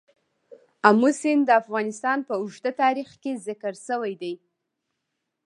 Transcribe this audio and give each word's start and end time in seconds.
آمو 0.89 1.09
سیند 1.19 1.43
د 1.45 1.49
افغانستان 1.61 2.17
په 2.27 2.33
اوږده 2.41 2.71
تاریخ 2.81 3.09
کې 3.21 3.31
ذکر 3.47 3.73
شوی 3.87 4.13
دی. 4.21 4.33